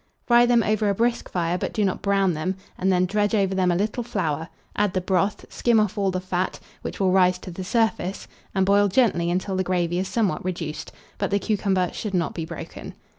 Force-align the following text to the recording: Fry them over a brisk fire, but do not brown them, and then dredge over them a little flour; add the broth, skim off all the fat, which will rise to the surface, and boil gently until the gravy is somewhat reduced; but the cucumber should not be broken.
Fry 0.25 0.47
them 0.47 0.63
over 0.63 0.89
a 0.89 0.95
brisk 0.95 1.29
fire, 1.29 1.59
but 1.59 1.73
do 1.73 1.85
not 1.85 2.01
brown 2.01 2.33
them, 2.33 2.55
and 2.75 2.91
then 2.91 3.05
dredge 3.05 3.35
over 3.35 3.53
them 3.53 3.71
a 3.71 3.75
little 3.75 4.01
flour; 4.01 4.49
add 4.75 4.93
the 4.93 4.99
broth, 4.99 5.45
skim 5.49 5.79
off 5.79 5.95
all 5.95 6.09
the 6.09 6.19
fat, 6.19 6.59
which 6.81 6.99
will 6.99 7.11
rise 7.11 7.37
to 7.37 7.51
the 7.51 7.63
surface, 7.63 8.27
and 8.55 8.65
boil 8.65 8.87
gently 8.87 9.29
until 9.29 9.55
the 9.55 9.63
gravy 9.63 9.99
is 9.99 10.07
somewhat 10.07 10.43
reduced; 10.43 10.91
but 11.19 11.29
the 11.29 11.37
cucumber 11.37 11.91
should 11.93 12.15
not 12.15 12.33
be 12.33 12.45
broken. 12.45 12.95